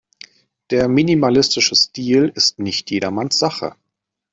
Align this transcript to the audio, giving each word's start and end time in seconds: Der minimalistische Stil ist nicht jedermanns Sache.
Der 0.71 0.87
minimalistische 0.87 1.75
Stil 1.75 2.31
ist 2.33 2.57
nicht 2.57 2.89
jedermanns 2.89 3.37
Sache. 3.37 3.75